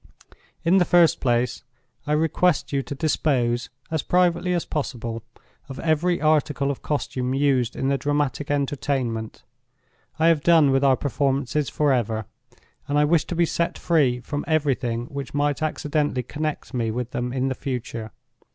[0.65, 1.63] "In the first place,
[2.07, 5.21] I request you to dispose (as privately as possible)
[5.69, 9.43] of every article of costume used in the dramatic Entertainment.
[10.17, 12.25] I have done with our performances forever;
[12.87, 17.11] and I wish to be set free from everything which might accidentally connect me with
[17.11, 18.11] them in the future.